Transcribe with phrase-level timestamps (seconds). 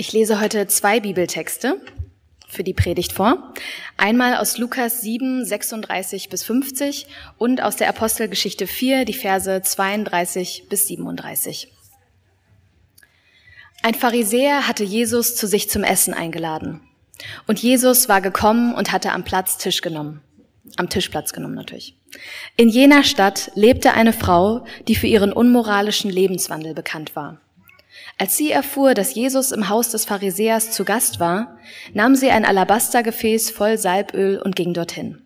[0.00, 1.80] Ich lese heute zwei Bibeltexte
[2.46, 3.52] für die Predigt vor.
[3.96, 10.66] Einmal aus Lukas 7, 36 bis 50 und aus der Apostelgeschichte 4, die Verse 32
[10.68, 11.72] bis 37.
[13.82, 16.80] Ein Pharisäer hatte Jesus zu sich zum Essen eingeladen.
[17.48, 20.22] Und Jesus war gekommen und hatte am Platz Tisch genommen.
[20.76, 21.96] Am Tisch Platz genommen natürlich.
[22.56, 27.40] In jener Stadt lebte eine Frau, die für ihren unmoralischen Lebenswandel bekannt war.
[28.20, 31.56] Als sie erfuhr, dass Jesus im Haus des Pharisäers zu Gast war,
[31.94, 35.22] nahm sie ein Alabastergefäß voll Salböl und ging dorthin.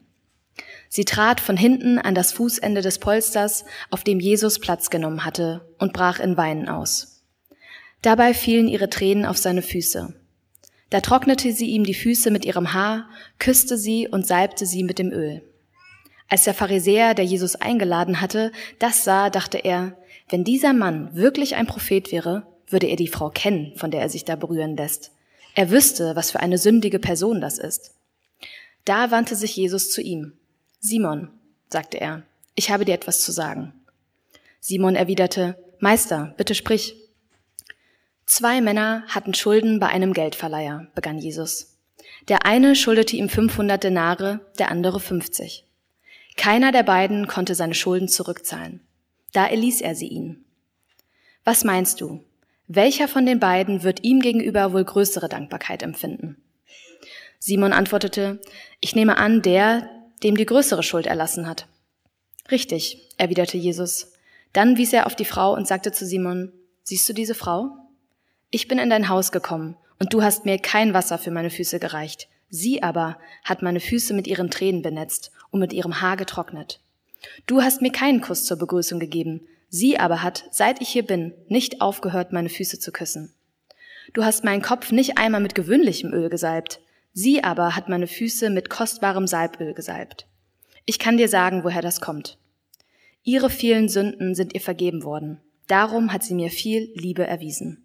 [0.90, 5.66] Sie trat von hinten an das Fußende des Polsters, auf dem Jesus Platz genommen hatte,
[5.78, 7.22] und brach in Weinen aus.
[8.02, 10.14] Dabei fielen ihre Tränen auf seine Füße.
[10.90, 14.98] Da trocknete sie ihm die Füße mit ihrem Haar, küsste sie und salbte sie mit
[14.98, 15.42] dem Öl.
[16.28, 19.96] Als der Pharisäer, der Jesus eingeladen hatte, das sah, dachte er,
[20.28, 24.08] wenn dieser Mann wirklich ein Prophet wäre, würde er die Frau kennen, von der er
[24.08, 25.12] sich da berühren lässt.
[25.54, 27.94] Er wüsste, was für eine sündige Person das ist.
[28.84, 30.32] Da wandte sich Jesus zu ihm.
[30.80, 31.28] Simon,
[31.68, 32.22] sagte er,
[32.54, 33.72] ich habe dir etwas zu sagen.
[34.60, 36.96] Simon erwiderte, Meister, bitte sprich.
[38.26, 41.76] Zwei Männer hatten Schulden bei einem Geldverleiher, begann Jesus.
[42.28, 45.64] Der eine schuldete ihm 500 Denare, der andere 50.
[46.36, 48.80] Keiner der beiden konnte seine Schulden zurückzahlen.
[49.32, 50.44] Da erließ er sie ihnen.
[51.44, 52.24] Was meinst du?
[52.74, 56.42] Welcher von den beiden wird ihm gegenüber wohl größere Dankbarkeit empfinden?
[57.38, 58.40] Simon antwortete,
[58.80, 59.90] ich nehme an, der,
[60.22, 61.66] dem die größere Schuld erlassen hat.
[62.50, 64.12] Richtig, erwiderte Jesus.
[64.54, 66.50] Dann wies er auf die Frau und sagte zu Simon,
[66.82, 67.76] siehst du diese Frau?
[68.50, 71.78] Ich bin in dein Haus gekommen und du hast mir kein Wasser für meine Füße
[71.78, 72.28] gereicht.
[72.48, 76.80] Sie aber hat meine Füße mit ihren Tränen benetzt und mit ihrem Haar getrocknet.
[77.44, 81.32] Du hast mir keinen Kuss zur Begrüßung gegeben, Sie aber hat, seit ich hier bin,
[81.48, 83.32] nicht aufgehört, meine Füße zu küssen.
[84.12, 86.82] Du hast meinen Kopf nicht einmal mit gewöhnlichem Öl gesalbt,
[87.14, 90.26] sie aber hat meine Füße mit kostbarem Salböl gesalbt.
[90.84, 92.36] Ich kann dir sagen, woher das kommt.
[93.22, 97.82] Ihre vielen Sünden sind ihr vergeben worden, darum hat sie mir viel Liebe erwiesen.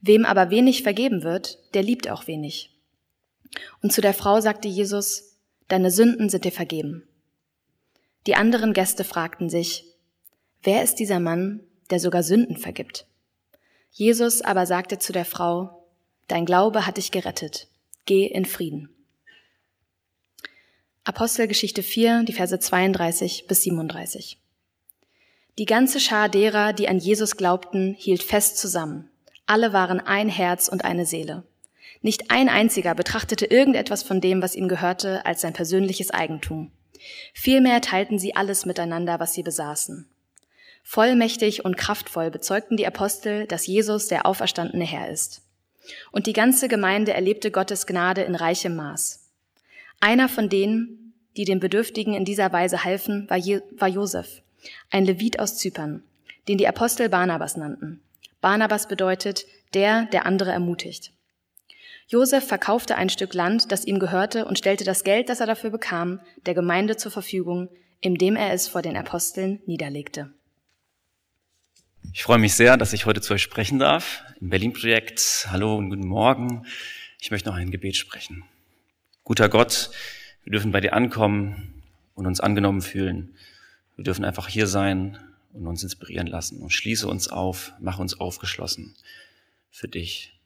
[0.00, 2.76] Wem aber wenig vergeben wird, der liebt auch wenig.
[3.80, 5.36] Und zu der Frau sagte Jesus,
[5.68, 7.06] Deine Sünden sind dir vergeben.
[8.26, 9.91] Die anderen Gäste fragten sich,
[10.62, 13.06] Wer ist dieser Mann, der sogar Sünden vergibt?
[13.90, 15.84] Jesus aber sagte zu der Frau,
[16.28, 17.66] Dein Glaube hat dich gerettet.
[18.06, 18.88] Geh in Frieden.
[21.04, 24.38] Apostelgeschichte 4, die Verse 32 bis 37.
[25.58, 29.10] Die ganze Schar derer, die an Jesus glaubten, hielt fest zusammen.
[29.46, 31.42] Alle waren ein Herz und eine Seele.
[32.02, 36.70] Nicht ein einziger betrachtete irgendetwas von dem, was ihm gehörte, als sein persönliches Eigentum.
[37.34, 40.08] Vielmehr teilten sie alles miteinander, was sie besaßen.
[40.82, 45.42] Vollmächtig und kraftvoll bezeugten die Apostel, dass Jesus der auferstandene Herr ist.
[46.10, 49.30] Und die ganze Gemeinde erlebte Gottes Gnade in reichem Maß.
[50.00, 54.42] Einer von denen, die den Bedürftigen in dieser Weise halfen, war, Je war Josef,
[54.90, 56.02] ein Levit aus Zypern,
[56.48, 58.02] den die Apostel Barnabas nannten.
[58.40, 61.12] Barnabas bedeutet der, der andere ermutigt.
[62.08, 65.70] Josef verkaufte ein Stück Land, das ihm gehörte, und stellte das Geld, das er dafür
[65.70, 67.68] bekam, der Gemeinde zur Verfügung,
[68.00, 70.32] indem er es vor den Aposteln niederlegte.
[72.10, 75.46] Ich freue mich sehr, dass ich heute zu euch sprechen darf im Berlin-Projekt.
[75.50, 76.66] Hallo und guten Morgen.
[77.20, 78.44] Ich möchte noch ein Gebet sprechen.
[79.24, 79.90] Guter Gott,
[80.42, 81.82] wir dürfen bei dir ankommen
[82.14, 83.36] und uns angenommen fühlen.
[83.96, 85.16] Wir dürfen einfach hier sein
[85.52, 86.60] und uns inspirieren lassen.
[86.60, 88.94] Und schließe uns auf, mach uns aufgeschlossen
[89.70, 90.38] für dich.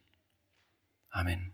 [1.10, 1.52] Amen.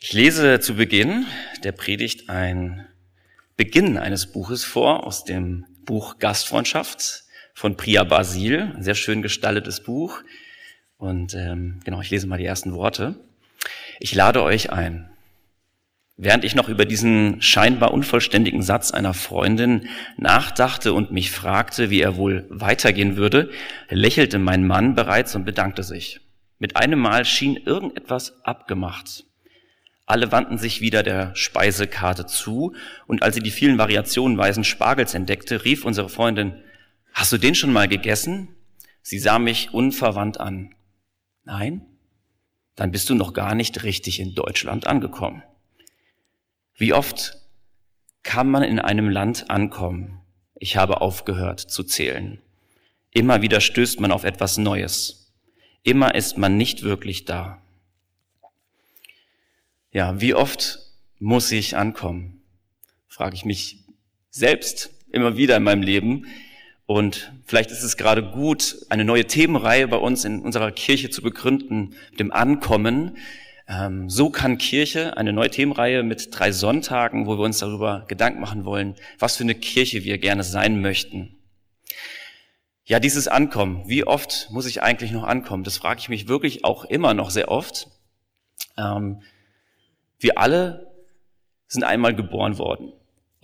[0.00, 1.26] Ich lese zu Beginn
[1.62, 2.86] der Predigt ein
[3.56, 7.23] Beginn eines Buches vor aus dem Buch Gastfreundschaft
[7.54, 10.20] von Priya Basil, ein sehr schön gestaltetes Buch.
[10.98, 13.14] Und ähm, genau, ich lese mal die ersten Worte.
[14.00, 15.08] Ich lade euch ein.
[16.16, 22.00] Während ich noch über diesen scheinbar unvollständigen Satz einer Freundin nachdachte und mich fragte, wie
[22.00, 23.50] er wohl weitergehen würde,
[23.88, 26.20] lächelte mein Mann bereits und bedankte sich.
[26.58, 29.24] Mit einem Mal schien irgendetwas abgemacht.
[30.06, 32.74] Alle wandten sich wieder der Speisekarte zu,
[33.06, 36.62] und als sie die vielen Variationen weißen Spargels entdeckte, rief unsere Freundin,
[37.14, 38.48] Hast du den schon mal gegessen?
[39.00, 40.74] Sie sah mich unverwandt an.
[41.44, 41.86] Nein?
[42.74, 45.44] Dann bist du noch gar nicht richtig in Deutschland angekommen.
[46.76, 47.38] Wie oft
[48.24, 50.20] kann man in einem Land ankommen?
[50.56, 52.42] Ich habe aufgehört zu zählen.
[53.12, 55.32] Immer wieder stößt man auf etwas Neues.
[55.84, 57.62] Immer ist man nicht wirklich da.
[59.92, 60.80] Ja, wie oft
[61.20, 62.42] muss ich ankommen?
[63.06, 63.84] Frage ich mich
[64.30, 66.26] selbst immer wieder in meinem Leben.
[66.86, 71.22] Und vielleicht ist es gerade gut, eine neue Themenreihe bei uns in unserer Kirche zu
[71.22, 73.16] begründen, dem Ankommen.
[73.66, 78.40] Ähm, so kann Kirche, eine neue Themenreihe mit drei Sonntagen, wo wir uns darüber Gedanken
[78.40, 81.38] machen wollen, was für eine Kirche wir gerne sein möchten.
[82.84, 85.64] Ja, dieses Ankommen, wie oft muss ich eigentlich noch ankommen?
[85.64, 87.88] Das frage ich mich wirklich auch immer noch sehr oft.
[88.76, 89.22] Ähm,
[90.18, 90.92] wir alle
[91.66, 92.92] sind einmal geboren worden.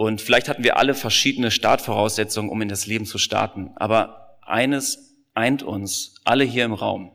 [0.01, 3.73] Und vielleicht hatten wir alle verschiedene Startvoraussetzungen, um in das Leben zu starten.
[3.77, 7.13] Aber eines eint uns, alle hier im Raum.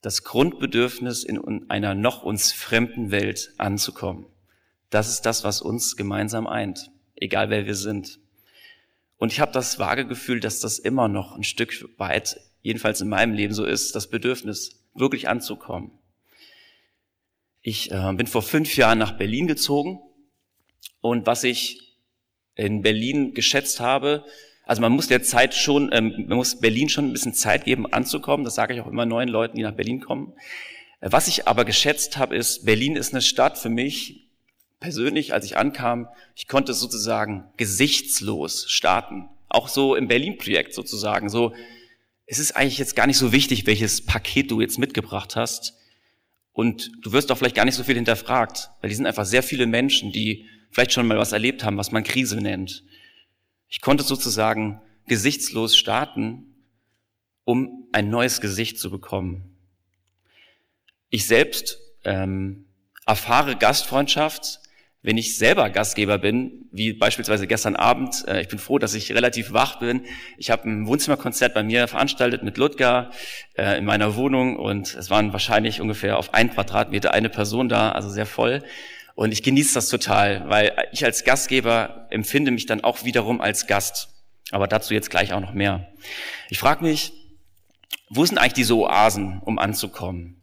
[0.00, 4.26] Das Grundbedürfnis, in einer noch uns fremden Welt anzukommen.
[4.90, 8.20] Das ist das, was uns gemeinsam eint, egal wer wir sind.
[9.16, 13.08] Und ich habe das vage Gefühl, dass das immer noch ein Stück weit, jedenfalls in
[13.08, 15.90] meinem Leben so ist, das Bedürfnis, wirklich anzukommen.
[17.60, 19.98] Ich äh, bin vor fünf Jahren nach Berlin gezogen
[21.00, 21.98] und was ich
[22.54, 24.24] in Berlin geschätzt habe,
[24.64, 27.92] also man muss der Zeit schon, ähm, man muss Berlin schon ein bisschen Zeit geben,
[27.92, 28.44] anzukommen.
[28.44, 30.32] Das sage ich auch immer neuen Leuten, die nach Berlin kommen.
[31.00, 34.26] Was ich aber geschätzt habe, ist, Berlin ist eine Stadt für mich
[34.80, 39.28] persönlich, als ich ankam, ich konnte sozusagen gesichtslos starten.
[39.48, 41.28] Auch so im Berlin-Projekt sozusagen.
[41.28, 41.54] So,
[42.26, 45.74] es ist eigentlich jetzt gar nicht so wichtig, welches Paket du jetzt mitgebracht hast.
[46.52, 49.42] Und du wirst auch vielleicht gar nicht so viel hinterfragt, weil die sind einfach sehr
[49.42, 50.46] viele Menschen, die
[50.76, 52.84] vielleicht schon mal was erlebt haben, was man Krise nennt.
[53.66, 56.54] Ich konnte sozusagen gesichtslos starten,
[57.44, 59.56] um ein neues Gesicht zu bekommen.
[61.08, 62.66] Ich selbst ähm,
[63.06, 64.60] erfahre Gastfreundschaft
[65.06, 69.14] wenn ich selber Gastgeber bin, wie beispielsweise gestern Abend, äh, ich bin froh, dass ich
[69.14, 70.02] relativ wach bin.
[70.36, 73.12] Ich habe ein Wohnzimmerkonzert bei mir veranstaltet mit Ludger
[73.56, 77.92] äh, in meiner Wohnung und es waren wahrscheinlich ungefähr auf ein Quadratmeter eine Person da,
[77.92, 78.64] also sehr voll.
[79.16, 83.66] Und ich genieße das total, weil ich als Gastgeber empfinde mich dann auch wiederum als
[83.66, 84.10] Gast.
[84.50, 85.90] Aber dazu jetzt gleich auch noch mehr.
[86.50, 87.14] Ich frage mich,
[88.10, 90.42] wo sind eigentlich diese Oasen, um anzukommen?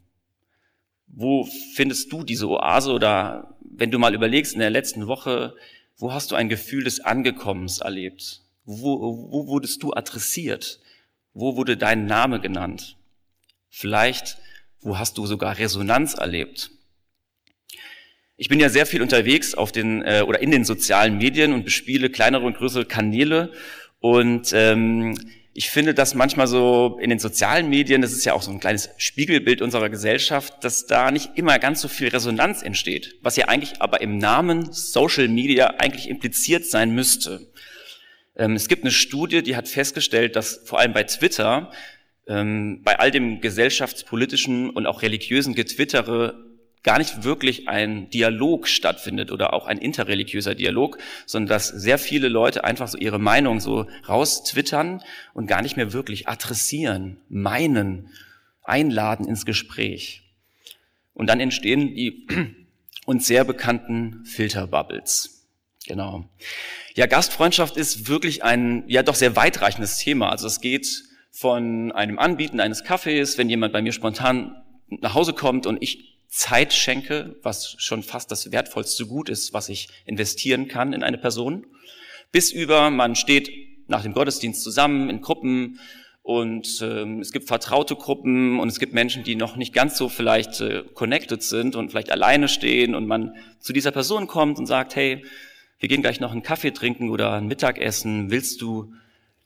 [1.06, 5.54] Wo findest du diese Oase oder wenn du mal überlegst, in der letzten Woche,
[5.96, 8.42] wo hast du ein Gefühl des Angekommens erlebt?
[8.64, 10.80] Wo, wo wurdest du adressiert?
[11.32, 12.96] Wo wurde dein Name genannt?
[13.68, 14.36] Vielleicht,
[14.80, 16.72] wo hast du sogar Resonanz erlebt?
[18.36, 21.64] Ich bin ja sehr viel unterwegs auf den äh, oder in den sozialen Medien und
[21.64, 23.52] bespiele kleinere und größere Kanäle
[24.00, 25.14] und ähm,
[25.56, 28.58] ich finde das manchmal so in den sozialen Medien, das ist ja auch so ein
[28.58, 33.46] kleines Spiegelbild unserer Gesellschaft, dass da nicht immer ganz so viel Resonanz entsteht, was ja
[33.46, 37.52] eigentlich aber im Namen Social Media eigentlich impliziert sein müsste.
[38.36, 41.70] Ähm, es gibt eine Studie, die hat festgestellt, dass vor allem bei Twitter,
[42.26, 46.53] ähm, bei all dem gesellschaftspolitischen und auch religiösen Getwittere
[46.84, 52.28] gar nicht wirklich ein Dialog stattfindet oder auch ein interreligiöser Dialog, sondern dass sehr viele
[52.28, 55.02] Leute einfach so ihre Meinung so raustwittern
[55.32, 58.10] und gar nicht mehr wirklich adressieren, meinen,
[58.62, 60.22] einladen ins Gespräch.
[61.14, 62.26] Und dann entstehen die
[63.06, 65.48] uns sehr bekannten Filterbubbles.
[65.86, 66.28] Genau.
[66.94, 70.30] Ja, Gastfreundschaft ist wirklich ein, ja doch sehr weitreichendes Thema.
[70.30, 75.32] Also es geht von einem Anbieten eines Kaffees, wenn jemand bei mir spontan nach Hause
[75.32, 80.66] kommt und ich Zeit schenke, was schon fast das wertvollste Gut ist, was ich investieren
[80.66, 81.64] kann in eine Person,
[82.32, 83.52] bis über, man steht
[83.86, 85.78] nach dem Gottesdienst zusammen in Gruppen
[86.22, 90.08] und ähm, es gibt vertraute Gruppen und es gibt Menschen, die noch nicht ganz so
[90.08, 94.66] vielleicht äh, connected sind und vielleicht alleine stehen und man zu dieser Person kommt und
[94.66, 95.24] sagt, hey,
[95.78, 98.92] wir gehen gleich noch einen Kaffee trinken oder ein Mittagessen, willst du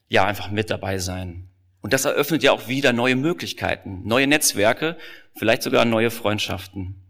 [0.08, 1.47] ja einfach mit dabei sein?
[1.80, 4.96] Und das eröffnet ja auch wieder neue Möglichkeiten, neue Netzwerke,
[5.36, 7.02] vielleicht sogar neue Freundschaften.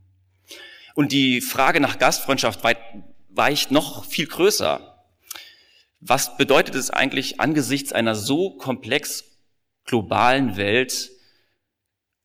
[0.94, 2.60] Und die Frage nach Gastfreundschaft
[3.30, 5.04] weicht noch viel größer.
[6.00, 9.24] Was bedeutet es eigentlich angesichts einer so komplex
[9.84, 11.10] globalen Welt,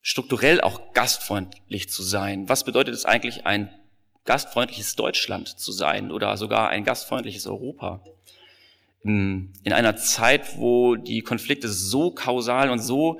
[0.01, 2.49] strukturell auch gastfreundlich zu sein?
[2.49, 3.73] Was bedeutet es eigentlich, ein
[4.25, 8.03] gastfreundliches Deutschland zu sein oder sogar ein gastfreundliches Europa?
[9.03, 13.19] In einer Zeit, wo die Konflikte so kausal und so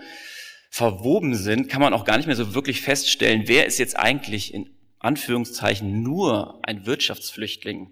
[0.70, 4.54] verwoben sind, kann man auch gar nicht mehr so wirklich feststellen, wer ist jetzt eigentlich
[4.54, 7.92] in Anführungszeichen nur ein Wirtschaftsflüchtling.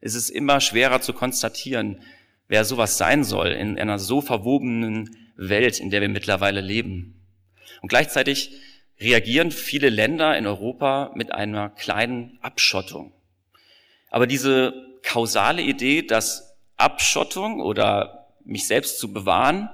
[0.00, 2.02] Es ist immer schwerer zu konstatieren,
[2.48, 7.22] wer sowas sein soll in einer so verwobenen Welt, in der wir mittlerweile leben.
[7.80, 8.52] Und gleichzeitig
[8.98, 13.12] reagieren viele Länder in Europa mit einer kleinen Abschottung.
[14.10, 16.49] Aber diese kausale Idee, dass
[16.80, 19.70] Abschottung oder mich selbst zu bewahren,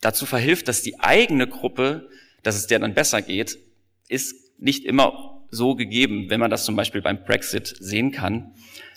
[0.00, 2.08] dazu verhilft, dass die eigene Gruppe,
[2.42, 3.58] dass es der dann besser geht,
[4.08, 8.54] ist nicht immer so gegeben, wenn man das zum Beispiel beim Brexit sehen kann,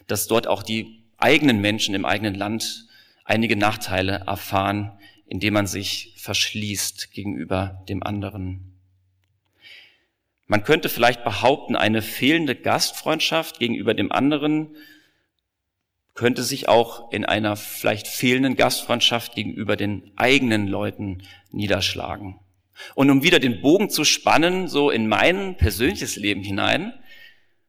[0.08, 2.88] dass dort auch die eigenen Menschen im eigenen Land
[3.24, 8.74] einige Nachteile erfahren, indem man sich verschließt gegenüber dem anderen.
[10.48, 14.76] Man könnte vielleicht behaupten, eine fehlende Gastfreundschaft gegenüber dem anderen
[16.18, 21.22] könnte sich auch in einer vielleicht fehlenden Gastfreundschaft gegenüber den eigenen Leuten
[21.52, 22.40] niederschlagen.
[22.96, 26.92] Und um wieder den Bogen zu spannen, so in mein persönliches Leben hinein,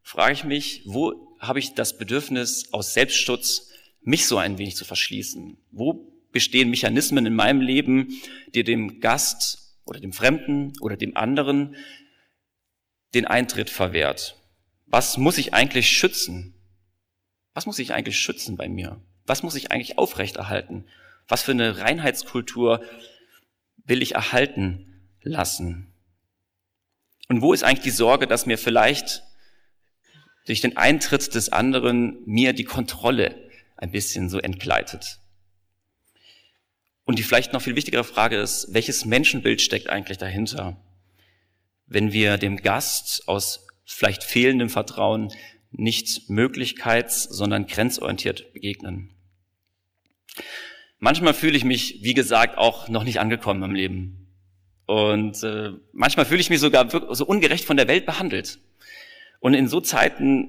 [0.03, 4.87] frage ich mich, wo habe ich das Bedürfnis aus Selbstschutz, mich so ein wenig zu
[4.87, 5.59] verschließen?
[5.71, 8.19] Wo bestehen Mechanismen in meinem Leben,
[8.55, 11.77] die dem Gast oder dem Fremden oder dem anderen
[13.15, 14.37] den Eintritt verwehrt?
[14.87, 16.58] Was muss ich eigentlich schützen?
[17.59, 19.03] Was muss ich eigentlich schützen bei mir?
[19.27, 20.85] Was muss ich eigentlich aufrechterhalten?
[21.27, 22.85] Was für eine Reinheitskultur
[23.79, 25.93] will ich erhalten lassen?
[27.27, 29.25] Und wo ist eigentlich die Sorge, dass mir vielleicht
[30.47, 33.35] durch den Eintritt des anderen mir die Kontrolle
[33.77, 35.19] ein bisschen so entgleitet?
[37.03, 40.77] Und die vielleicht noch viel wichtigere Frage ist, welches Menschenbild steckt eigentlich dahinter?
[41.87, 45.33] Wenn wir dem Gast aus vielleicht fehlendem Vertrauen
[45.79, 49.11] nicht möglichkeits-, sondern grenzorientiert begegnen.
[50.99, 54.27] Manchmal fühle ich mich, wie gesagt, auch noch nicht angekommen im Leben.
[54.87, 58.59] Und äh, manchmal fühle ich mich sogar so ungerecht von der Welt behandelt.
[59.39, 60.49] Und in so Zeiten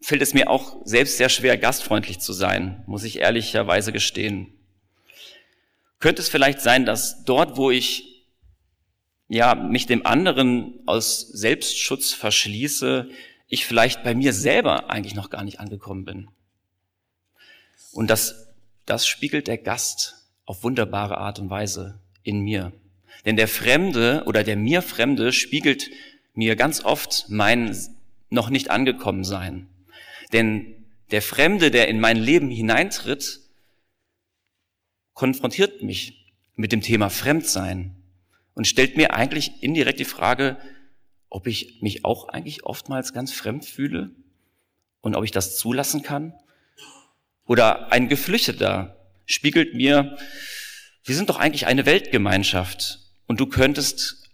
[0.00, 4.52] fällt es mir auch selbst sehr schwer, gastfreundlich zu sein, muss ich ehrlicherweise gestehen.
[6.00, 8.24] Könnte es vielleicht sein, dass dort, wo ich
[9.28, 13.08] ja mich dem anderen aus Selbstschutz verschließe,
[13.46, 16.28] ich vielleicht bei mir selber eigentlich noch gar nicht angekommen bin.
[17.92, 18.48] Und das,
[18.84, 22.72] das spiegelt der Gast auf wunderbare Art und Weise in mir.
[23.24, 25.90] Denn der Fremde oder der mir Fremde spiegelt
[26.34, 27.76] mir ganz oft mein
[28.28, 29.68] noch nicht angekommen sein.
[30.32, 33.40] Denn der Fremde, der in mein Leben hineintritt,
[35.14, 37.96] konfrontiert mich mit dem Thema Fremdsein
[38.54, 40.58] und stellt mir eigentlich indirekt die Frage,
[41.36, 44.10] ob ich mich auch eigentlich oftmals ganz fremd fühle
[45.02, 46.32] und ob ich das zulassen kann.
[47.46, 50.16] Oder ein Geflüchteter spiegelt mir,
[51.04, 54.30] wir sind doch eigentlich eine Weltgemeinschaft und du könntest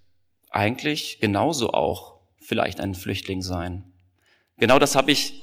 [0.48, 3.92] eigentlich genauso auch vielleicht ein Flüchtling sein.
[4.58, 5.42] Genau das habe ich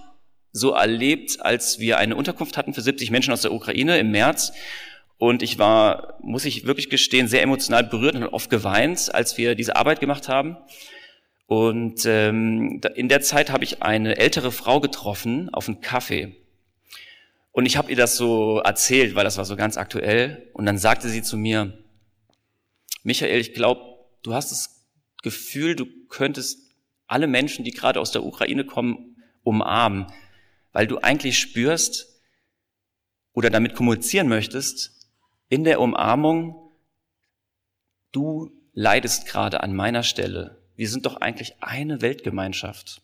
[0.54, 4.54] so erlebt, als wir eine Unterkunft hatten für 70 Menschen aus der Ukraine im März
[5.18, 9.56] und ich war, muss ich wirklich gestehen, sehr emotional berührt und oft geweint, als wir
[9.56, 10.56] diese Arbeit gemacht haben.
[11.50, 16.36] Und ähm, in der Zeit habe ich eine ältere Frau getroffen auf einen Kaffee.
[17.52, 20.48] Und ich habe ihr das so erzählt, weil das war so ganz aktuell.
[20.54, 21.76] Und dann sagte sie zu mir,
[23.02, 23.82] Michael, ich glaube,
[24.22, 24.86] du hast das
[25.24, 26.72] Gefühl, du könntest
[27.08, 30.06] alle Menschen, die gerade aus der Ukraine kommen, umarmen,
[30.72, 32.22] weil du eigentlich spürst
[33.34, 35.10] oder damit kommunizieren möchtest,
[35.48, 36.74] in der Umarmung,
[38.12, 40.60] du leidest gerade an meiner Stelle.
[40.80, 43.02] Wir sind doch eigentlich eine Weltgemeinschaft.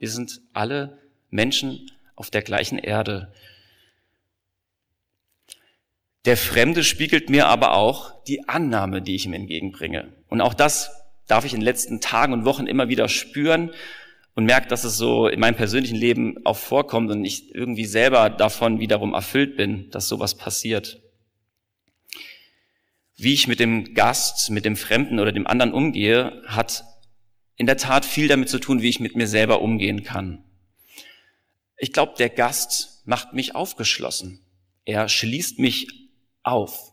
[0.00, 0.98] Wir sind alle
[1.30, 3.32] Menschen auf der gleichen Erde.
[6.24, 10.12] Der Fremde spiegelt mir aber auch die Annahme, die ich ihm entgegenbringe.
[10.30, 10.90] Und auch das
[11.28, 13.70] darf ich in den letzten Tagen und Wochen immer wieder spüren
[14.34, 18.30] und merke, dass es so in meinem persönlichen Leben auch vorkommt und ich irgendwie selber
[18.30, 21.00] davon wiederum erfüllt bin, dass sowas passiert
[23.14, 26.84] wie ich mit dem Gast, mit dem Fremden oder dem anderen umgehe, hat
[27.62, 30.42] in der Tat viel damit zu tun, wie ich mit mir selber umgehen kann.
[31.76, 34.40] Ich glaube, der Gast macht mich aufgeschlossen.
[34.84, 35.86] Er schließt mich
[36.42, 36.92] auf.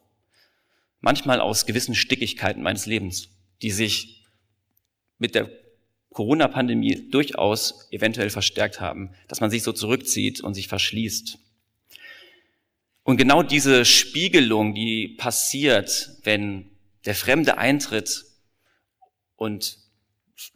[1.00, 3.30] Manchmal aus gewissen Stickigkeiten meines Lebens,
[3.64, 4.28] die sich
[5.18, 5.50] mit der
[6.12, 11.40] Corona-Pandemie durchaus eventuell verstärkt haben, dass man sich so zurückzieht und sich verschließt.
[13.02, 16.70] Und genau diese Spiegelung, die passiert, wenn
[17.06, 18.24] der Fremde eintritt
[19.36, 19.89] und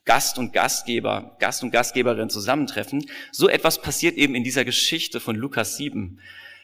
[0.05, 5.35] Gast und Gastgeber, Gast und Gastgeberin zusammentreffen, so etwas passiert eben in dieser Geschichte von
[5.35, 6.19] Lukas 7.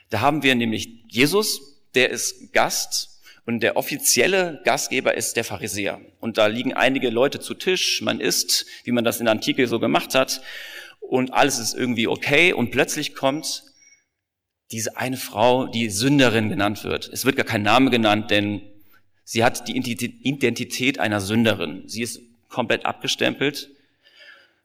[0.09, 6.01] Da haben wir nämlich Jesus, der ist Gast und der offizielle Gastgeber ist der Pharisäer.
[6.19, 9.67] Und da liegen einige Leute zu Tisch, man isst, wie man das in der Antike
[9.67, 10.41] so gemacht hat,
[10.99, 13.63] und alles ist irgendwie okay und plötzlich kommt
[14.71, 17.09] diese eine Frau, die Sünderin genannt wird.
[17.11, 18.61] Es wird gar kein Name genannt, denn
[19.23, 21.83] sie hat die Identität einer Sünderin.
[21.87, 23.69] Sie ist komplett abgestempelt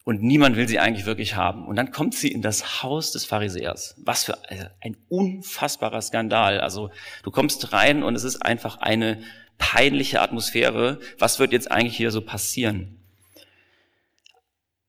[0.05, 1.67] und niemand will sie eigentlich wirklich haben.
[1.67, 3.95] Und dann kommt sie in das Haus des Pharisäers.
[3.99, 4.39] Was für
[4.83, 6.61] ein unfassbarer Skandal.
[6.61, 6.91] Also
[7.23, 9.23] du kommst rein und es ist einfach eine
[9.57, 11.01] peinliche Atmosphäre.
[11.19, 13.01] Was wird jetzt eigentlich hier so passieren?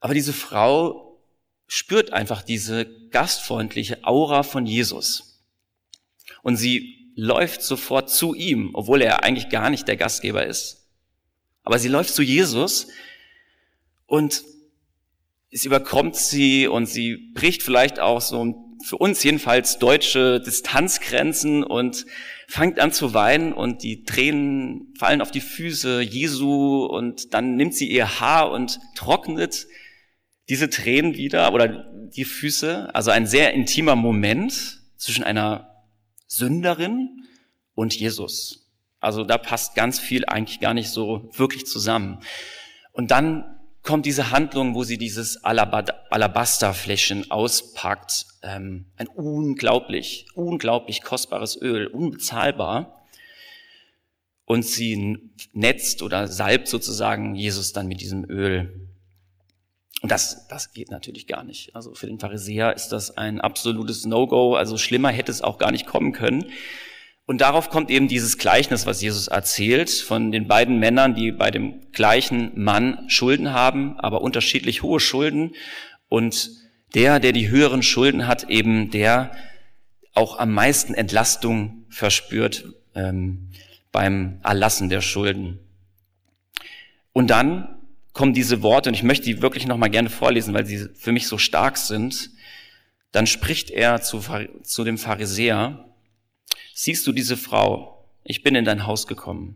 [0.02, 1.18] Aber diese Frau
[1.68, 5.42] spürt einfach diese gastfreundliche Aura von Jesus.
[6.44, 10.85] Und sie läuft sofort zu ihm, obwohl er eigentlich gar nicht der Gastgeber ist.
[11.66, 12.88] Aber sie läuft zu Jesus
[14.06, 14.44] und
[15.52, 22.06] es überkommt sie und sie bricht vielleicht auch so für uns jedenfalls deutsche Distanzgrenzen und
[22.48, 27.74] fängt an zu weinen und die Tränen fallen auf die Füße Jesu und dann nimmt
[27.74, 29.68] sie ihr Haar und trocknet
[30.50, 32.94] diese Tränen wieder oder die Füße.
[32.94, 35.84] Also ein sehr intimer Moment zwischen einer
[36.28, 37.24] Sünderin
[37.74, 38.65] und Jesus.
[39.06, 42.22] Also da passt ganz viel eigentlich gar nicht so wirklich zusammen.
[42.92, 43.46] Und dann
[43.84, 48.26] kommt diese Handlung, wo sie dieses Alabasterfläschchen auspackt.
[48.42, 53.06] Ähm, ein unglaublich, unglaublich kostbares Öl, unbezahlbar.
[54.44, 55.20] Und sie
[55.54, 58.90] netzt oder salbt sozusagen Jesus dann mit diesem Öl.
[60.02, 61.76] Und das, das geht natürlich gar nicht.
[61.76, 64.56] Also für den Pharisäer ist das ein absolutes No-Go.
[64.56, 66.46] Also schlimmer hätte es auch gar nicht kommen können.
[67.28, 71.50] Und darauf kommt eben dieses Gleichnis, was Jesus erzählt, von den beiden Männern, die bei
[71.50, 75.56] dem gleichen Mann Schulden haben, aber unterschiedlich hohe Schulden.
[76.08, 76.52] Und
[76.94, 79.32] der, der die höheren Schulden hat, eben der
[80.14, 83.50] auch am meisten Entlastung verspürt ähm,
[83.92, 85.60] beim Erlassen der Schulden.
[87.12, 87.76] Und dann
[88.14, 91.28] kommen diese Worte, und ich möchte die wirklich nochmal gerne vorlesen, weil sie für mich
[91.28, 92.30] so stark sind.
[93.12, 94.22] Dann spricht er zu,
[94.64, 95.86] zu dem Pharisäer,
[96.78, 98.06] Siehst du diese Frau?
[98.26, 99.56] Ich bin in dein Haus gekommen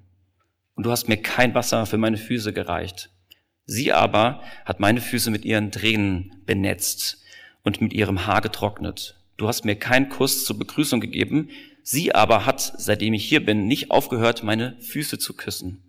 [0.76, 3.10] und du hast mir kein Wasser für meine Füße gereicht.
[3.66, 7.22] Sie aber hat meine Füße mit ihren Tränen benetzt
[7.62, 9.20] und mit ihrem Haar getrocknet.
[9.36, 11.50] Du hast mir keinen Kuss zur Begrüßung gegeben.
[11.84, 15.84] Sie aber hat, seitdem ich hier bin, nicht aufgehört, meine Füße zu küssen.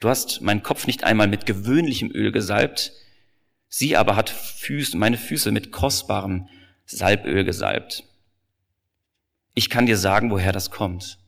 [0.00, 2.90] Du hast meinen Kopf nicht einmal mit gewöhnlichem Öl gesalbt.
[3.68, 6.48] Sie aber hat Füße, meine Füße mit kostbarem
[6.84, 8.07] Salböl gesalbt.
[9.58, 11.18] Ich kann dir sagen, woher das kommt.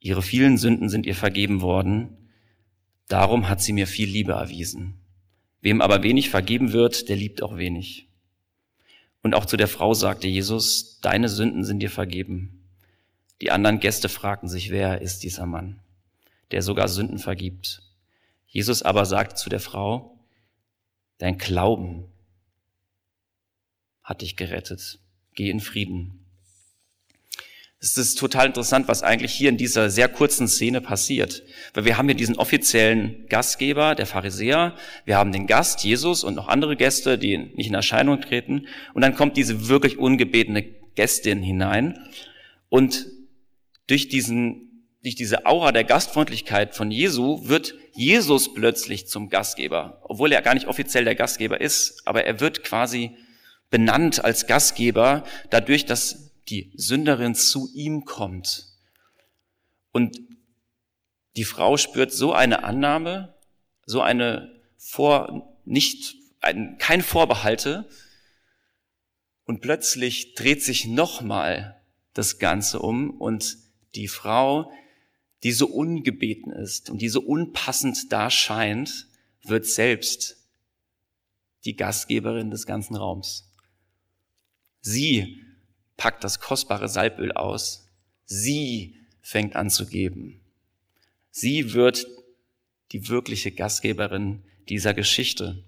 [0.00, 2.32] Ihre vielen Sünden sind ihr vergeben worden,
[3.06, 4.98] darum hat sie mir viel Liebe erwiesen.
[5.60, 8.08] Wem aber wenig vergeben wird, der liebt auch wenig.
[9.22, 12.64] Und auch zu der Frau sagte Jesus, deine Sünden sind dir vergeben.
[13.40, 15.78] Die anderen Gäste fragten sich, wer ist dieser Mann,
[16.50, 17.84] der sogar Sünden vergibt.
[18.48, 20.18] Jesus aber sagte zu der Frau,
[21.18, 22.06] dein Glauben
[24.02, 24.98] hat dich gerettet.
[25.36, 26.24] Geh in Frieden.
[27.80, 31.44] Es ist total interessant, was eigentlich hier in dieser sehr kurzen Szene passiert.
[31.74, 36.34] Weil wir haben hier diesen offiziellen Gastgeber, der Pharisäer, wir haben den Gast, Jesus und
[36.34, 38.66] noch andere Gäste, die nicht in Erscheinung treten.
[38.94, 40.64] Und dann kommt diese wirklich ungebetene
[40.96, 42.04] Gästin hinein.
[42.68, 43.06] Und
[43.86, 50.02] durch diesen, durch diese Aura der Gastfreundlichkeit von Jesu wird Jesus plötzlich zum Gastgeber.
[50.02, 53.16] Obwohl er gar nicht offiziell der Gastgeber ist, aber er wird quasi
[53.70, 58.66] benannt als Gastgeber dadurch, dass die Sünderin zu ihm kommt.
[59.92, 60.20] Und
[61.36, 63.34] die Frau spürt so eine Annahme,
[63.86, 67.88] so eine vor, nicht, ein, kein Vorbehalte.
[69.44, 71.80] Und plötzlich dreht sich nochmal
[72.12, 73.56] das Ganze um und
[73.94, 74.72] die Frau,
[75.42, 79.06] die so ungebeten ist und die so unpassend da scheint,
[79.42, 80.36] wird selbst
[81.64, 83.50] die Gastgeberin des ganzen Raums.
[84.80, 85.42] Sie
[85.98, 87.86] packt das kostbare Salböl aus.
[88.24, 90.40] Sie fängt an zu geben.
[91.30, 92.06] Sie wird
[92.92, 95.62] die wirkliche Gastgeberin dieser Geschichte.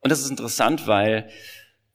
[0.00, 1.30] Und das ist interessant, weil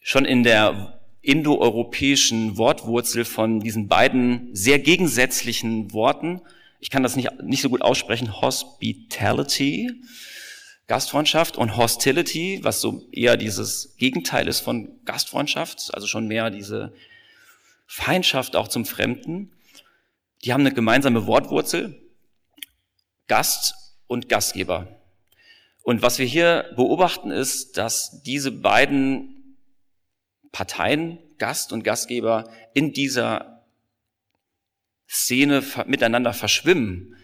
[0.02, 6.42] schon in der indoeuropäischen Wortwurzel von diesen beiden sehr gegensätzlichen Worten,
[6.80, 9.92] ich kann das nicht, nicht so gut aussprechen, Hospitality,
[10.88, 16.92] Gastfreundschaft und Hostility, was so eher dieses Gegenteil ist von Gastfreundschaft, also schon mehr diese
[17.94, 19.52] Feindschaft auch zum Fremden.
[20.46, 22.02] Die haben eine gemeinsame Wortwurzel,
[23.28, 23.74] Gast
[24.08, 24.88] und Gastgeber.
[25.84, 29.58] Und was wir hier beobachten ist, dass diese beiden
[30.54, 33.66] Parteien, Gast und Gastgeber, in dieser
[35.10, 37.18] Szene miteinander verschwimmen.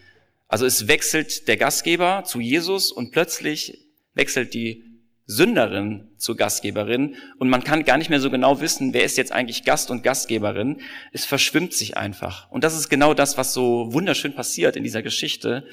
[0.48, 4.84] Also es wechselt der Gastgeber zu Jesus und plötzlich wechselt die
[5.30, 9.30] Sünderin zur Gastgeberin und man kann gar nicht mehr so genau wissen, wer ist jetzt
[9.30, 10.80] eigentlich Gast und Gastgeberin.
[11.12, 12.50] Es verschwimmt sich einfach.
[12.50, 15.66] Und das ist genau das, was so wunderschön passiert in dieser Geschichte.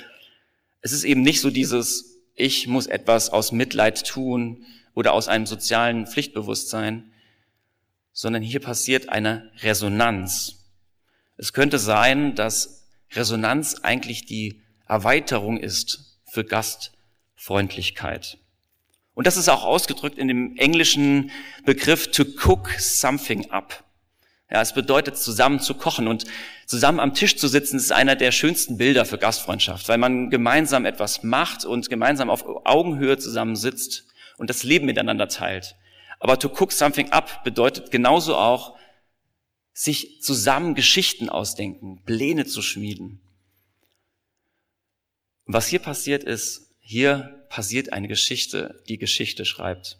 [0.82, 5.46] Es ist eben nicht so dieses, ich muss etwas aus Mitleid tun oder aus einem
[5.46, 7.14] sozialen Pflichtbewusstsein,
[8.12, 10.66] sondern hier passiert eine Resonanz.
[11.38, 18.38] Es könnte sein, dass Resonanz eigentlich die Erweiterung ist für Gastfreundlichkeit.
[19.16, 21.32] Und das ist auch ausgedrückt in dem englischen
[21.66, 23.84] Begriff to cook something up.
[24.52, 26.26] Ja, es bedeutet zusammen zu kochen und
[26.68, 30.86] zusammen am Tisch zu sitzen ist einer der schönsten Bilder für Gastfreundschaft, weil man gemeinsam
[30.86, 34.06] etwas macht und gemeinsam auf Augenhöhe zusammen sitzt
[34.38, 35.76] und das Leben miteinander teilt.
[36.20, 38.78] Aber to cook something up bedeutet genauso auch,
[39.74, 43.22] sich zusammen Geschichten ausdenken, Pläne zu schmieden.
[45.48, 49.98] was hier passiert ist, hier passiert eine Geschichte, die Geschichte schreibt.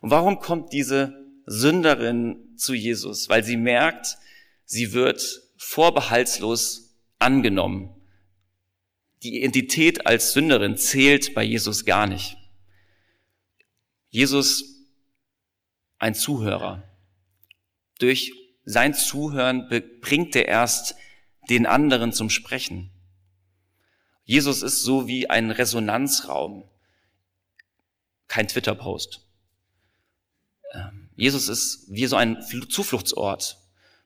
[0.00, 3.28] Und warum kommt diese Sünderin zu Jesus?
[3.28, 4.16] Weil sie merkt,
[4.64, 7.94] sie wird vorbehaltslos angenommen.
[9.22, 12.38] Die Identität als Sünderin zählt bei Jesus gar nicht.
[14.08, 14.64] Jesus,
[15.98, 16.88] ein Zuhörer.
[17.98, 18.32] Durch
[18.64, 19.68] sein Zuhören
[20.00, 20.94] bringt er erst
[21.50, 22.91] den anderen zum Sprechen.
[24.32, 26.66] Jesus ist so wie ein Resonanzraum,
[28.28, 29.20] kein Twitter-Post.
[30.72, 33.58] Ähm, Jesus ist wie so ein Zufluchtsort,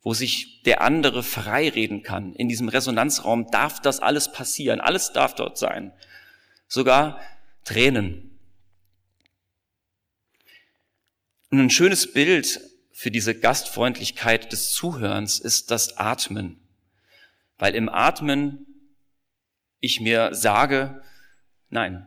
[0.02, 2.34] wo sich der andere frei reden kann.
[2.34, 5.92] In diesem Resonanzraum darf das alles passieren, alles darf dort sein.
[6.66, 7.20] Sogar
[7.62, 8.36] Tränen.
[11.52, 12.60] Und ein schönes Bild
[12.90, 16.58] für diese Gastfreundlichkeit des Zuhörens ist das Atmen.
[17.58, 18.66] Weil im Atmen
[19.86, 21.02] ich mir sage,
[21.70, 22.06] nein,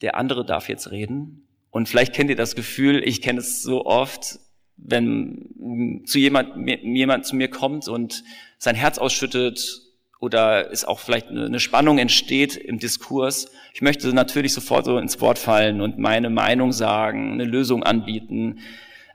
[0.00, 1.46] der andere darf jetzt reden.
[1.70, 4.38] Und vielleicht kennt ihr das Gefühl, ich kenne es so oft,
[4.76, 8.24] wenn zu jemand, jemand zu mir kommt und
[8.58, 9.82] sein Herz ausschüttet
[10.20, 13.50] oder es auch vielleicht eine Spannung entsteht im Diskurs.
[13.74, 18.60] Ich möchte natürlich sofort so ins Wort fallen und meine Meinung sagen, eine Lösung anbieten.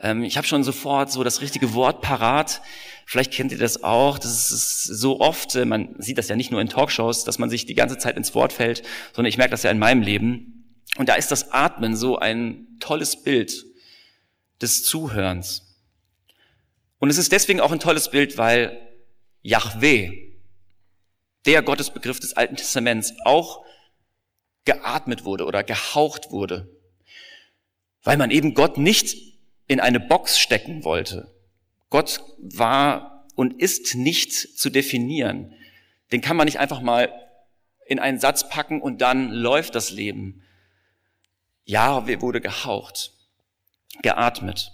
[0.01, 2.61] Ähm, ich habe schon sofort so das richtige Wort parat.
[3.09, 4.19] Vielleicht kennt ihr das auch.
[4.19, 7.49] Das ist so oft, äh, man sieht das ja nicht nur in Talkshows, dass man
[7.49, 10.83] sich die ganze Zeit ins Wort fällt, sondern ich merke das ja in meinem Leben.
[10.95, 13.65] Und da ist das Atmen so ein tolles Bild
[14.61, 15.75] des Zuhörens.
[16.99, 18.79] Und es ist deswegen auch ein tolles Bild, weil
[19.41, 20.35] Yahweh,
[21.47, 23.65] der Gottesbegriff des Alten Testaments, auch
[24.65, 26.69] geatmet wurde oder gehaucht wurde.
[28.03, 29.17] Weil man eben Gott nicht
[29.65, 31.38] in eine Box stecken wollte.
[31.89, 35.53] Gott war und ist nicht zu definieren.
[36.11, 37.11] Den kann man nicht einfach mal
[37.85, 40.43] in einen Satz packen und dann läuft das Leben.
[41.65, 43.13] Ja, wir wurde gehaucht,
[44.01, 44.71] geatmet.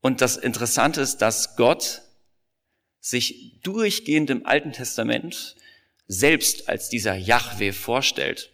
[0.00, 2.02] Und das Interessante ist, dass Gott
[3.00, 5.56] sich durchgehend im Alten Testament
[6.06, 8.50] selbst als dieser Yahweh vorstellt.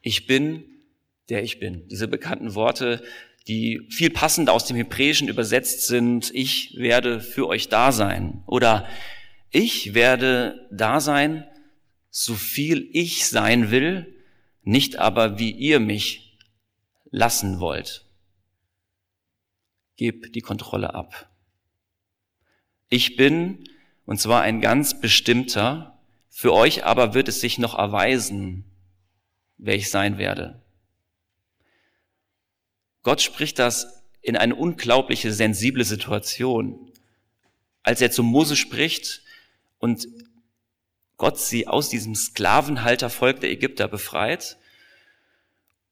[0.00, 0.64] Ich bin,
[1.28, 1.88] der ich bin.
[1.88, 3.02] Diese bekannten Worte,
[3.48, 8.88] die viel passender aus dem Hebräischen übersetzt sind, ich werde für euch da sein oder
[9.50, 11.46] ich werde da sein,
[12.10, 14.14] so viel ich sein will,
[14.62, 16.38] nicht aber wie ihr mich
[17.10, 18.04] lassen wollt.
[19.96, 21.30] Gib die Kontrolle ab.
[22.88, 23.68] Ich bin,
[24.06, 25.98] und zwar ein ganz bestimmter,
[26.28, 28.64] für euch aber wird es sich noch erweisen,
[29.56, 30.59] wer ich sein werde.
[33.02, 36.90] Gott spricht das in eine unglaubliche, sensible Situation.
[37.82, 39.22] Als er zu Mose spricht
[39.78, 40.06] und
[41.16, 44.58] Gott sie aus diesem Sklavenhaltervolk der Ägypter befreit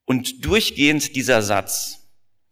[0.04, 2.08] und durchgehend dieser Satz,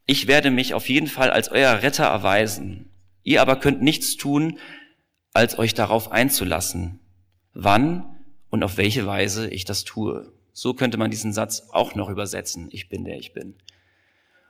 [0.07, 2.91] ich werde mich auf jeden Fall als euer Retter erweisen,
[3.23, 4.59] ihr aber könnt nichts tun,
[5.33, 7.01] als euch darauf einzulassen,
[7.53, 8.17] wann
[8.51, 10.33] und auf welche Weise ich das tue.
[10.53, 13.57] So könnte man diesen Satz auch noch übersetzen, ich bin der ich bin.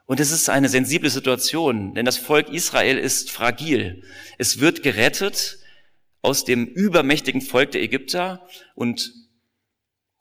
[0.06, 4.04] Und es ist eine sensible Situation, denn das Volk Israel ist fragil.
[4.38, 5.58] Es wird gerettet
[6.22, 9.12] aus dem übermächtigen Volk der Ägypter und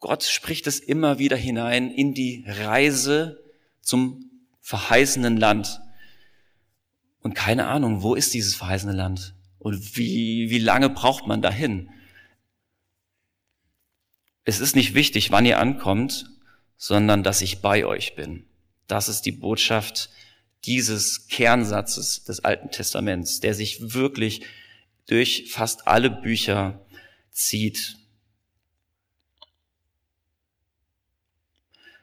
[0.00, 3.42] Gott spricht es immer wieder hinein in die Reise
[3.80, 5.80] zum verheißenen Land.
[7.20, 9.34] Und keine Ahnung, wo ist dieses verheißene Land?
[9.58, 11.88] Und wie, wie lange braucht man dahin?
[14.44, 16.30] Es ist nicht wichtig, wann ihr ankommt,
[16.76, 18.46] sondern dass ich bei euch bin.
[18.86, 20.10] Das ist die Botschaft
[20.64, 24.44] dieses Kernsatzes des Alten Testaments, der sich wirklich
[25.06, 26.84] durch fast alle Bücher
[27.30, 27.96] zieht.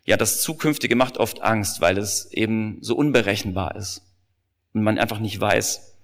[0.06, 4.02] Ja, das Zukünftige macht oft Angst, weil es eben so unberechenbar ist
[4.74, 5.96] und man einfach nicht weiß,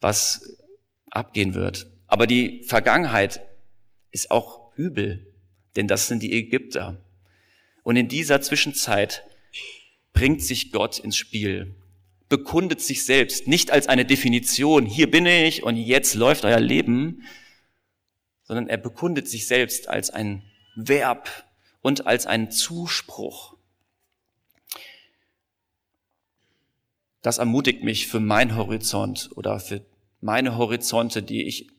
[0.00, 0.56] was
[1.10, 1.86] abgehen wird.
[2.06, 3.40] Aber die Vergangenheit
[4.10, 5.32] ist auch übel,
[5.76, 7.02] denn das sind die Ägypter.
[7.82, 9.24] Und in dieser Zwischenzeit
[10.14, 11.74] bringt sich Gott ins Spiel,
[12.30, 17.24] bekundet sich selbst, nicht als eine Definition, hier bin ich und jetzt läuft euer Leben,
[18.44, 20.42] sondern er bekundet sich selbst als ein
[20.74, 21.28] Verb
[21.82, 23.54] und als einen Zuspruch.
[27.24, 29.80] das ermutigt mich für meinen Horizont oder für
[30.20, 31.70] meine Horizonte, die ich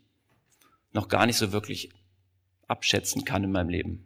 [0.92, 1.92] noch gar nicht so wirklich
[2.68, 4.04] abschätzen kann in meinem Leben.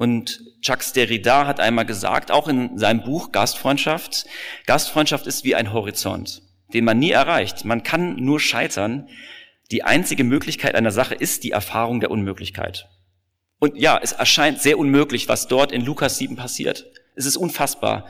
[0.00, 4.24] Und Jacques Derrida hat einmal gesagt, auch in seinem Buch Gastfreundschaft,
[4.64, 6.40] Gastfreundschaft ist wie ein Horizont,
[6.72, 7.66] den man nie erreicht.
[7.66, 9.10] Man kann nur scheitern.
[9.70, 12.88] Die einzige Möglichkeit einer Sache ist die Erfahrung der Unmöglichkeit.
[13.58, 16.86] Und ja, es erscheint sehr unmöglich, was dort in Lukas 7 passiert.
[17.14, 18.08] Es ist unfassbar.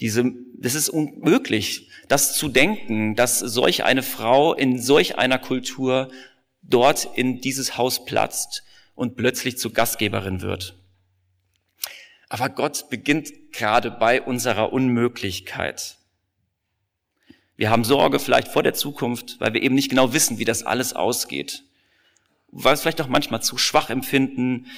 [0.00, 0.24] Diese,
[0.58, 6.10] das ist unmöglich, das zu denken, dass solch eine Frau in solch einer Kultur
[6.62, 8.64] dort in dieses Haus platzt
[8.96, 10.81] und plötzlich zur Gastgeberin wird.
[12.32, 15.98] Aber Gott beginnt gerade bei unserer Unmöglichkeit.
[17.56, 20.62] Wir haben Sorge vielleicht vor der Zukunft, weil wir eben nicht genau wissen, wie das
[20.62, 21.62] alles ausgeht.
[22.50, 24.68] Weil wir es vielleicht auch manchmal zu schwach empfinden,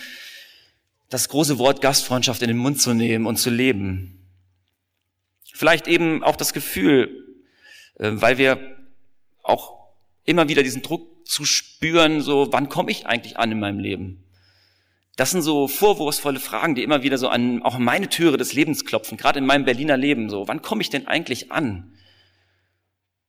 [1.10, 4.26] das große Wort Gastfreundschaft in den Mund zu nehmen und zu leben.
[5.52, 7.38] Vielleicht eben auch das Gefühl,
[8.00, 8.76] äh, weil wir
[9.44, 9.92] auch
[10.24, 14.23] immer wieder diesen Druck zu spüren, so, wann komme ich eigentlich an in meinem Leben?
[15.16, 18.84] Das sind so vorwurfsvolle Fragen, die immer wieder so an auch meine Türe des Lebens
[18.84, 20.28] klopfen, gerade in meinem Berliner Leben.
[20.28, 21.92] So, wann komme ich denn eigentlich an?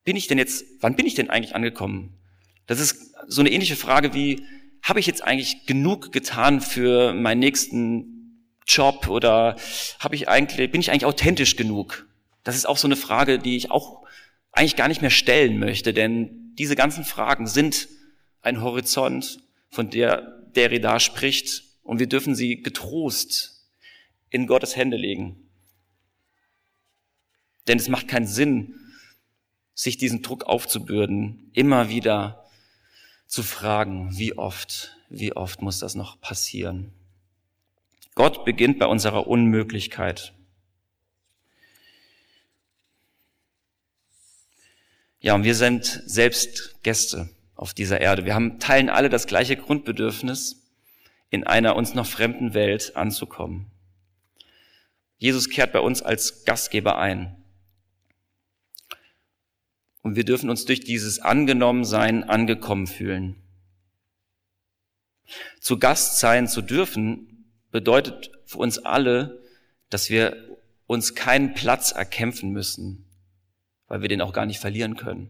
[0.03, 2.17] Bin ich denn jetzt, wann bin ich denn eigentlich angekommen?
[2.65, 4.45] Das ist so eine ähnliche Frage wie,
[4.81, 9.55] habe ich jetzt eigentlich genug getan für meinen nächsten Job oder
[9.99, 12.07] habe ich eigentlich, bin ich eigentlich authentisch genug?
[12.43, 14.03] Das ist auch so eine Frage, die ich auch
[14.51, 17.87] eigentlich gar nicht mehr stellen möchte, denn diese ganzen Fragen sind
[18.41, 23.63] ein Horizont, von der Derrida spricht, und wir dürfen sie getrost
[24.31, 25.47] in Gottes Hände legen.
[27.67, 28.75] Denn es macht keinen Sinn,
[29.75, 32.43] sich diesen Druck aufzubürden, immer wieder
[33.27, 36.91] zu fragen, wie oft, wie oft muss das noch passieren.
[38.15, 40.33] Gott beginnt bei unserer Unmöglichkeit.
[45.19, 48.25] Ja, und wir sind selbst Gäste auf dieser Erde.
[48.25, 50.64] Wir haben, teilen alle das gleiche Grundbedürfnis,
[51.29, 53.71] in einer uns noch fremden Welt anzukommen.
[55.17, 57.43] Jesus kehrt bei uns als Gastgeber ein.
[60.01, 63.41] Und wir dürfen uns durch dieses Angenommensein angekommen fühlen.
[65.59, 69.41] Zu Gast sein zu dürfen bedeutet für uns alle,
[69.89, 73.05] dass wir uns keinen Platz erkämpfen müssen,
[73.87, 75.29] weil wir den auch gar nicht verlieren können.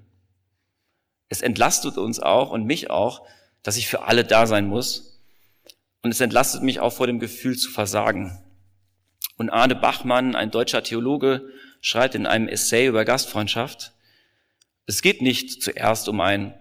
[1.29, 3.25] Es entlastet uns auch und mich auch,
[3.63, 5.14] dass ich für alle da sein muss.
[6.06, 8.38] Und es entlastet mich auch vor dem Gefühl zu versagen.
[9.38, 11.50] Und Arne Bachmann, ein deutscher Theologe,
[11.82, 13.91] schreibt in einem Essay über Gastfreundschaft,
[14.86, 16.54] es geht nicht zuerst um ein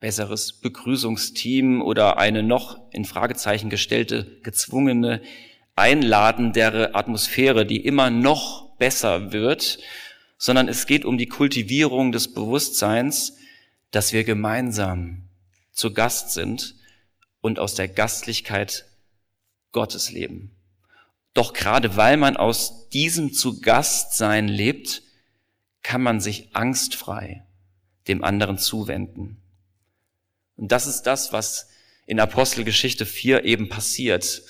[0.00, 5.22] besseres Begrüßungsteam oder eine noch in Fragezeichen gestellte, gezwungene,
[5.74, 9.78] einladendere Atmosphäre, die immer noch besser wird,
[10.36, 13.38] sondern es geht um die Kultivierung des Bewusstseins,
[13.92, 15.22] dass wir gemeinsam
[15.72, 16.77] zu Gast sind
[17.48, 18.84] und aus der Gastlichkeit
[19.72, 20.54] Gottes leben.
[21.34, 25.02] Doch gerade weil man aus diesem zu Gastsein lebt,
[25.82, 27.44] kann man sich angstfrei
[28.06, 29.42] dem anderen zuwenden.
[30.56, 31.68] Und das ist das, was
[32.06, 34.42] in Apostelgeschichte 4 eben passiert.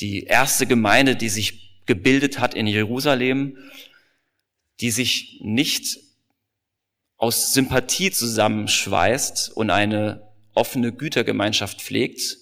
[0.00, 3.58] Die erste Gemeinde, die sich gebildet hat in Jerusalem,
[4.80, 5.98] die sich nicht
[7.16, 12.38] aus Sympathie zusammenschweißt und eine offene Gütergemeinschaft pflegt,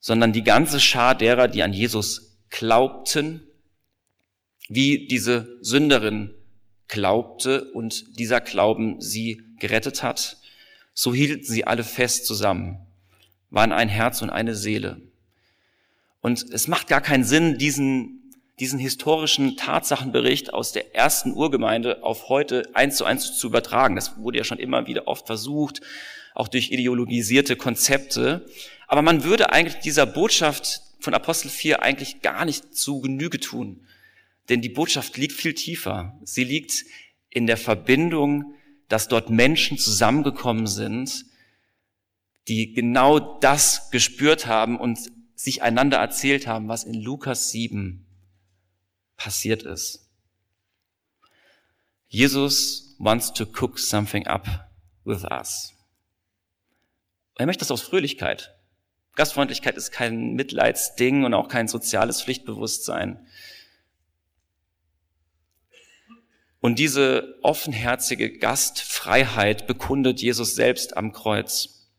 [0.00, 3.46] sondern die ganze Schar derer, die an Jesus glaubten,
[4.68, 6.34] wie diese Sünderin
[6.88, 10.36] glaubte und dieser Glauben sie gerettet hat,
[10.94, 12.86] so hielten sie alle fest zusammen,
[13.50, 15.00] waren ein Herz und eine Seele.
[16.20, 18.25] Und es macht gar keinen Sinn, diesen
[18.58, 23.96] diesen historischen Tatsachenbericht aus der ersten Urgemeinde auf heute eins zu eins zu übertragen.
[23.96, 25.82] Das wurde ja schon immer wieder oft versucht,
[26.34, 28.46] auch durch ideologisierte Konzepte.
[28.88, 33.86] Aber man würde eigentlich dieser Botschaft von Apostel 4 eigentlich gar nicht zu Genüge tun.
[34.48, 36.18] Denn die Botschaft liegt viel tiefer.
[36.24, 36.84] Sie liegt
[37.28, 38.54] in der Verbindung,
[38.88, 41.26] dass dort Menschen zusammengekommen sind,
[42.48, 44.98] die genau das gespürt haben und
[45.34, 48.05] sich einander erzählt haben, was in Lukas 7
[49.16, 50.08] passiert ist.
[52.08, 54.46] Jesus wants to cook something up
[55.04, 55.72] with us.
[57.36, 58.54] Er möchte das aus Fröhlichkeit.
[59.14, 63.26] Gastfreundlichkeit ist kein Mitleidsding und auch kein soziales Pflichtbewusstsein.
[66.60, 71.92] Und diese offenherzige Gastfreiheit bekundet Jesus selbst am Kreuz.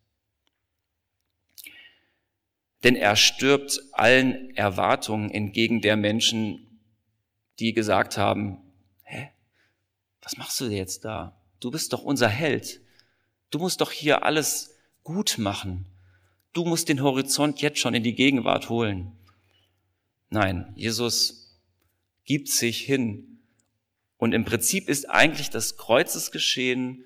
[2.84, 6.67] Denn er stirbt allen Erwartungen entgegen der Menschen,
[7.60, 8.62] die gesagt haben,
[10.22, 11.40] was machst du jetzt da?
[11.60, 12.82] Du bist doch unser Held.
[13.50, 15.86] Du musst doch hier alles gut machen.
[16.52, 19.18] Du musst den Horizont jetzt schon in die Gegenwart holen.
[20.30, 21.58] Nein, Jesus
[22.26, 23.40] gibt sich hin.
[24.18, 27.06] Und im Prinzip ist eigentlich das Kreuzesgeschehen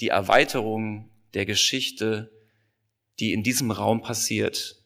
[0.00, 2.30] die Erweiterung der Geschichte,
[3.18, 4.82] die in diesem Raum passiert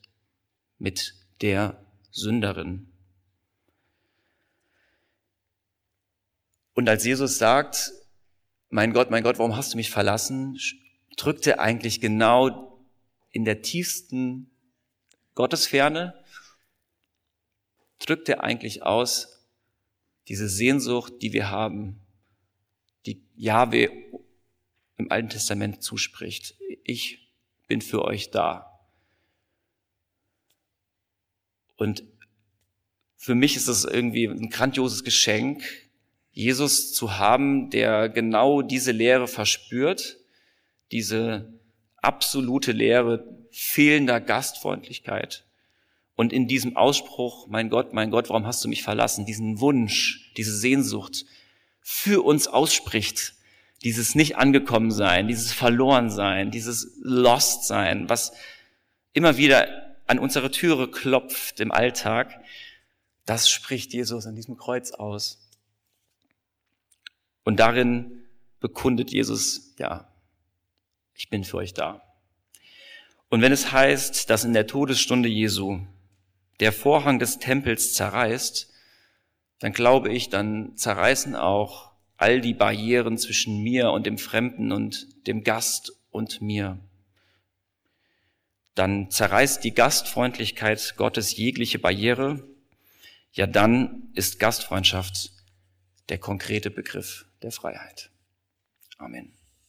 [0.79, 2.88] mit der Sünderin.
[6.79, 7.93] Und als Jesus sagt,
[8.71, 10.61] mein Gott, mein Gott, warum hast du mich verlassen,
[11.17, 12.87] drückt er eigentlich genau
[13.33, 14.49] in der tiefsten
[15.35, 16.15] Gottesferne,
[17.99, 19.45] drückt er eigentlich aus
[20.29, 21.99] diese Sehnsucht, die wir haben,
[23.07, 23.91] die Jahwe
[24.99, 26.55] im Alten Testament zuspricht.
[26.85, 27.29] Ich
[27.67, 28.87] bin für euch da.
[31.75, 32.05] Und
[33.17, 35.88] für mich ist das irgendwie ein grandioses Geschenk,
[36.39, 40.19] Jesus zu haben, der genau diese Lehre verspürt,
[40.93, 41.53] diese
[41.97, 45.45] absolute Lehre fehlender Gastfreundlichkeit.
[46.15, 50.33] Und in diesem Ausspruch, mein Gott, mein Gott, warum hast du mich verlassen, diesen Wunsch,
[50.37, 51.25] diese Sehnsucht
[51.81, 53.35] für uns ausspricht,
[53.83, 58.31] dieses nicht angekommen sein, dieses verloren sein, dieses lost sein, was
[59.13, 62.33] immer wieder an unsere Türe klopft im Alltag,
[63.27, 65.48] das spricht Jesus an diesem Kreuz aus.
[67.49, 68.27] Und darin
[68.61, 70.07] bekundet Jesus, ja,
[71.15, 72.03] ich bin für euch da.
[73.31, 75.81] Und wenn es heißt, dass in der Todesstunde Jesu
[76.61, 78.71] der Vorhang des Tempels zerreißt,
[79.61, 85.27] dann glaube ich, dann zerreißen auch all die Barrieren zwischen mir und dem Fremden und
[85.27, 86.79] dem Gast und mir.
[88.75, 92.47] Dann zerreißt die Gastfreundlichkeit Gottes jegliche Barriere.
[93.33, 95.31] Ja, dann ist Gastfreundschaft
[96.11, 98.11] der konkrete Begriff der Freiheit.
[98.99, 99.38] Amen.